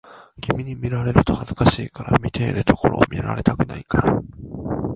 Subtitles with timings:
[0.41, 4.19] 君に見られると恥ずかしいから、見ているところを見られたくないから